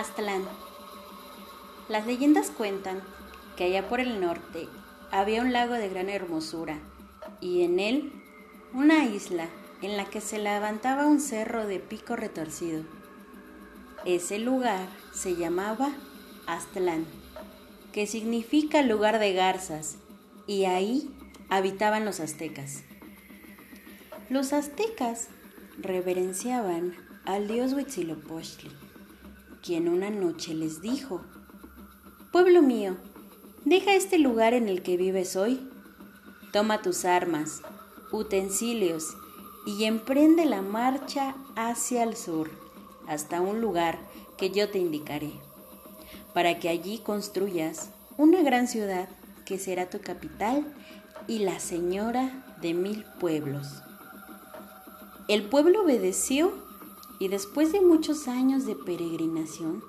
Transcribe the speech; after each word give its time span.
Aztlán. 0.00 0.44
Las 1.90 2.06
leyendas 2.06 2.50
cuentan 2.50 3.02
que 3.54 3.64
allá 3.64 3.86
por 3.86 4.00
el 4.00 4.18
norte 4.18 4.66
había 5.10 5.42
un 5.42 5.52
lago 5.52 5.74
de 5.74 5.90
gran 5.90 6.08
hermosura 6.08 6.78
y 7.42 7.64
en 7.64 7.78
él 7.78 8.10
una 8.72 9.04
isla 9.04 9.48
en 9.82 9.98
la 9.98 10.06
que 10.06 10.22
se 10.22 10.38
levantaba 10.38 11.06
un 11.06 11.20
cerro 11.20 11.66
de 11.66 11.80
pico 11.80 12.16
retorcido. 12.16 12.84
Ese 14.06 14.38
lugar 14.38 14.88
se 15.12 15.36
llamaba 15.36 15.90
Aztlán, 16.46 17.04
que 17.92 18.06
significa 18.06 18.80
lugar 18.80 19.18
de 19.18 19.34
garzas, 19.34 19.98
y 20.46 20.64
ahí 20.64 21.14
habitaban 21.50 22.06
los 22.06 22.20
aztecas. 22.20 22.84
Los 24.30 24.54
aztecas 24.54 25.28
reverenciaban 25.78 26.96
al 27.26 27.48
dios 27.48 27.74
Huitzilopochtli, 27.74 28.70
quien 29.62 29.88
una 29.88 30.10
noche 30.10 30.54
les 30.54 30.80
dijo, 30.80 31.22
Pueblo 32.32 32.62
mío, 32.62 32.96
deja 33.64 33.94
este 33.94 34.18
lugar 34.18 34.54
en 34.54 34.68
el 34.68 34.82
que 34.82 34.96
vives 34.96 35.36
hoy, 35.36 35.60
toma 36.52 36.82
tus 36.82 37.04
armas, 37.04 37.62
utensilios 38.12 39.16
y 39.66 39.84
emprende 39.84 40.44
la 40.44 40.62
marcha 40.62 41.34
hacia 41.56 42.02
el 42.02 42.16
sur, 42.16 42.50
hasta 43.06 43.40
un 43.40 43.60
lugar 43.60 43.98
que 44.36 44.50
yo 44.50 44.70
te 44.70 44.78
indicaré, 44.78 45.32
para 46.32 46.58
que 46.58 46.68
allí 46.68 46.98
construyas 46.98 47.90
una 48.16 48.42
gran 48.42 48.68
ciudad 48.68 49.08
que 49.44 49.58
será 49.58 49.90
tu 49.90 50.00
capital 50.00 50.64
y 51.26 51.40
la 51.40 51.60
señora 51.60 52.44
de 52.60 52.74
mil 52.74 53.04
pueblos. 53.18 53.82
El 55.28 55.44
pueblo 55.44 55.82
obedeció 55.82 56.52
y 57.20 57.28
después 57.28 57.70
de 57.70 57.82
muchos 57.82 58.26
años 58.26 58.64
de 58.64 58.74
peregrinación, 58.74 59.84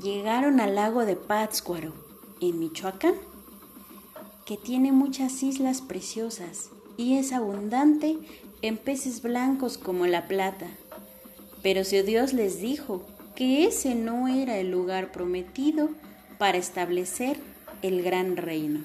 llegaron 0.00 0.60
al 0.60 0.74
lago 0.76 1.06
de 1.06 1.16
Pátzcuaro, 1.16 1.94
en 2.40 2.60
Michoacán, 2.60 3.14
que 4.44 4.58
tiene 4.58 4.92
muchas 4.92 5.42
islas 5.42 5.80
preciosas 5.80 6.70
y 6.96 7.16
es 7.16 7.32
abundante 7.32 8.18
en 8.62 8.76
peces 8.76 9.22
blancos 9.22 9.78
como 9.78 10.06
la 10.06 10.28
plata. 10.28 10.68
Pero 11.62 11.84
si 11.84 12.02
Dios 12.02 12.34
les 12.34 12.60
dijo 12.60 13.02
que 13.34 13.66
ese 13.66 13.94
no 13.94 14.28
era 14.28 14.58
el 14.58 14.70
lugar 14.70 15.10
prometido 15.10 15.88
para 16.38 16.58
establecer 16.58 17.40
el 17.82 18.02
gran 18.02 18.36
reino. 18.36 18.80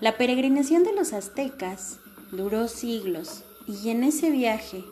La 0.00 0.16
peregrinación 0.16 0.82
de 0.82 0.94
los 0.94 1.12
aztecas 1.12 1.98
duró 2.30 2.68
siglos 2.68 3.44
y 3.68 3.90
en 3.90 4.02
ese 4.02 4.30
viaje 4.30 4.82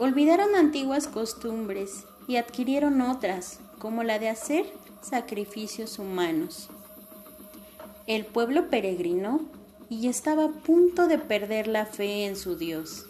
olvidaron 0.00 0.54
antiguas 0.54 1.06
costumbres 1.06 2.06
y 2.26 2.36
adquirieron 2.36 3.02
otras, 3.02 3.60
como 3.78 4.02
la 4.02 4.18
de 4.18 4.30
hacer 4.30 4.64
sacrificios 5.02 5.98
humanos. 5.98 6.70
El 8.06 8.24
pueblo 8.24 8.70
peregrinó 8.70 9.42
y 9.90 10.08
estaba 10.08 10.44
a 10.46 10.52
punto 10.52 11.06
de 11.06 11.18
perder 11.18 11.66
la 11.66 11.84
fe 11.84 12.24
en 12.24 12.36
su 12.36 12.56
Dios, 12.56 13.04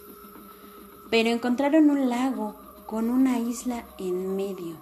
pero 1.10 1.30
encontraron 1.30 1.90
un 1.90 2.10
lago 2.10 2.56
con 2.86 3.08
una 3.08 3.38
isla 3.38 3.84
en 3.98 4.34
medio. 4.34 4.76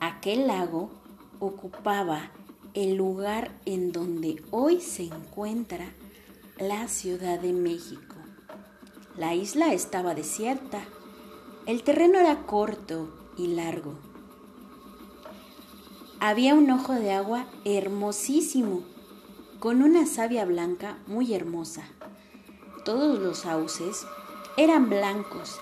Aquel 0.00 0.48
lago 0.48 0.90
ocupaba 1.38 2.32
el 2.74 2.96
lugar 2.96 3.52
en 3.64 3.92
donde 3.92 4.42
hoy 4.50 4.80
se 4.80 5.04
encuentra 5.04 5.92
la 6.58 6.88
Ciudad 6.88 7.38
de 7.38 7.52
México. 7.52 8.11
La 9.16 9.34
isla 9.34 9.74
estaba 9.74 10.14
desierta. 10.14 10.80
El 11.66 11.82
terreno 11.82 12.18
era 12.18 12.46
corto 12.46 13.10
y 13.36 13.48
largo. 13.48 13.94
Había 16.18 16.54
un 16.54 16.70
ojo 16.70 16.94
de 16.94 17.12
agua 17.12 17.44
hermosísimo, 17.66 18.84
con 19.58 19.82
una 19.82 20.06
savia 20.06 20.46
blanca 20.46 20.96
muy 21.06 21.34
hermosa. 21.34 21.82
Todos 22.86 23.18
los 23.18 23.40
sauces 23.40 24.06
eran 24.56 24.88
blancos 24.88 25.60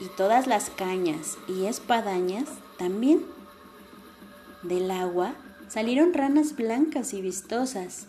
y 0.00 0.06
todas 0.06 0.48
las 0.48 0.70
cañas 0.70 1.38
y 1.46 1.66
espadañas 1.66 2.48
también. 2.78 3.24
Del 4.64 4.90
agua 4.90 5.34
salieron 5.68 6.14
ranas 6.14 6.56
blancas 6.56 7.14
y 7.14 7.22
vistosas. 7.22 8.08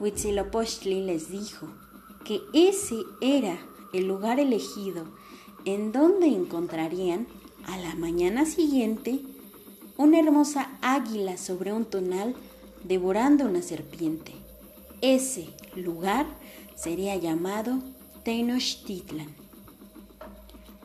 Huitzilopochtli 0.00 1.04
les 1.04 1.30
dijo, 1.30 1.68
que 2.24 2.40
ese 2.52 2.96
era 3.20 3.58
el 3.92 4.06
lugar 4.06 4.40
elegido 4.40 5.06
en 5.64 5.92
donde 5.92 6.26
encontrarían 6.26 7.26
a 7.66 7.78
la 7.78 7.94
mañana 7.94 8.44
siguiente 8.46 9.20
una 9.96 10.18
hermosa 10.18 10.70
águila 10.80 11.36
sobre 11.36 11.72
un 11.72 11.84
tonal 11.84 12.34
devorando 12.84 13.44
una 13.44 13.62
serpiente. 13.62 14.32
Ese 15.00 15.48
lugar 15.76 16.26
sería 16.74 17.16
llamado 17.16 17.78
Tenochtitlan. 18.24 19.28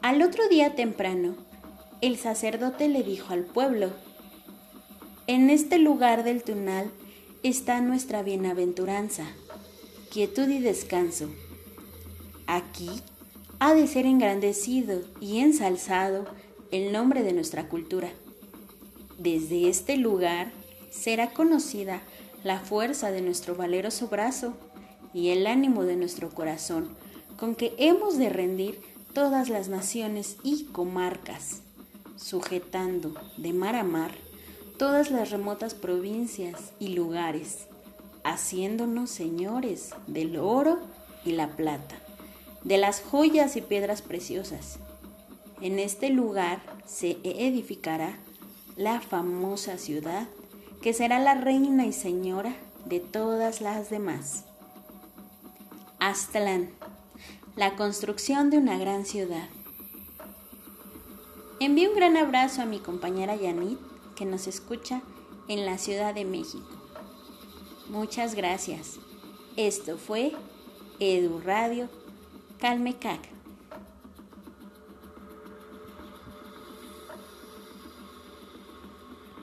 Al 0.02 0.22
otro 0.22 0.48
día 0.50 0.76
temprano, 0.76 1.36
el 2.02 2.18
sacerdote 2.18 2.88
le 2.88 3.04
dijo 3.04 3.34
al 3.34 3.44
pueblo, 3.44 3.92
en 5.26 5.50
este 5.50 5.80
lugar 5.80 6.24
del 6.24 6.44
tunal 6.44 6.92
está 7.44 7.82
nuestra 7.82 8.22
bienaventuranza 8.22 9.26
quietud 10.12 10.48
y 10.50 10.60
descanso. 10.60 11.30
Aquí 12.46 12.90
ha 13.60 13.74
de 13.74 13.88
ser 13.88 14.06
engrandecido 14.06 15.02
y 15.20 15.40
ensalzado 15.40 16.26
el 16.72 16.92
nombre 16.92 17.24
de 17.24 17.34
nuestra 17.34 17.68
cultura. 17.68 18.10
Desde 19.18 19.70
este 19.70 19.98
lugar 19.98 20.52
será 20.92 21.32
conocida 21.32 22.02
la 22.44 22.60
fuerza 22.60 23.12
de 23.12 23.22
nuestro 23.22 23.56
valeroso 23.56 24.08
brazo 24.08 24.54
y 25.14 25.30
el 25.30 25.48
ánimo 25.48 25.84
de 25.84 25.96
nuestro 25.96 26.30
corazón, 26.30 26.90
con 27.38 27.56
que 27.56 27.74
hemos 27.78 28.18
de 28.18 28.30
rendir 28.30 28.80
todas 29.14 29.50
las 29.50 29.68
naciones 29.68 30.38
y 30.44 30.66
comarcas, 30.66 31.62
sujetando 32.16 33.14
de 33.38 33.54
mar 33.54 33.76
a 33.76 33.84
mar 33.84 34.12
todas 34.78 35.10
las 35.10 35.32
remotas 35.32 35.74
provincias 35.74 36.72
y 36.80 36.90
lugares 36.90 37.68
haciéndonos 38.32 39.10
señores 39.10 39.92
del 40.08 40.38
oro 40.38 40.80
y 41.24 41.32
la 41.32 41.56
plata, 41.56 41.96
de 42.64 42.78
las 42.78 43.02
joyas 43.02 43.56
y 43.56 43.62
piedras 43.62 44.02
preciosas. 44.02 44.80
En 45.62 45.80
este 45.80 46.10
lugar 46.10 46.62
se 46.86 47.18
edificará 47.24 48.18
la 48.76 49.02
famosa 49.02 49.78
ciudad 49.78 50.28
que 50.82 50.94
será 50.94 51.20
la 51.20 51.36
reina 51.36 51.86
y 51.86 51.94
señora 51.94 52.56
de 52.86 53.00
todas 53.00 53.62
las 53.62 53.90
demás. 53.90 54.46
Aztlán, 56.00 56.70
la 57.56 57.76
construcción 57.76 58.50
de 58.50 58.58
una 58.60 58.78
gran 58.78 59.06
ciudad. 59.06 59.50
Envío 61.60 61.90
un 61.90 61.96
gran 61.96 62.18
abrazo 62.18 62.62
a 62.62 62.66
mi 62.66 62.80
compañera 62.80 63.36
Yanit, 63.36 63.80
que 64.16 64.26
nos 64.26 64.46
escucha 64.46 65.02
en 65.48 65.66
la 65.66 65.80
Ciudad 65.80 66.14
de 66.14 66.24
México. 66.24 66.77
Muchas 67.90 68.36
gracias. 68.36 68.98
Esto 69.56 69.98
fue 69.98 70.34
Edu 71.00 71.40
Radio 71.40 71.90
Calmecac. 72.60 73.37